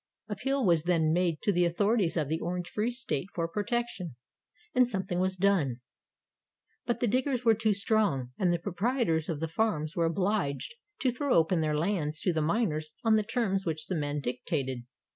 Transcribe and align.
Appeal 0.27 0.65
was 0.65 0.85
then 0.85 1.13
made 1.13 1.43
to 1.43 1.51
the 1.51 1.63
authorities 1.63 2.17
of 2.17 2.27
the 2.27 2.39
Orange 2.39 2.67
Free 2.71 2.89
State 2.89 3.27
for 3.35 3.47
protection;— 3.47 4.15
and 4.73 4.87
something 4.87 5.19
was 5.19 5.35
done. 5.35 5.81
But 6.87 7.01
the 7.01 7.07
diggers 7.07 7.45
were 7.45 7.53
too 7.53 7.73
strong, 7.73 8.31
and 8.39 8.51
the 8.51 8.57
proprietors 8.57 9.29
of 9.29 9.39
the 9.39 9.47
farms 9.47 9.95
were 9.95 10.05
obliged 10.05 10.73
to 11.01 11.11
throw 11.11 11.35
open 11.37 11.61
their 11.61 11.77
lands 11.77 12.19
to 12.21 12.33
the 12.33 12.41
miners 12.41 12.95
on 13.03 13.13
the 13.13 13.21
terms 13.21 13.63
which 13.63 13.85
the 13.85 13.95
men 13.95 14.21
dictated. 14.21 14.85